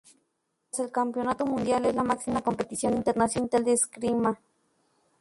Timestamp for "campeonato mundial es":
0.91-1.93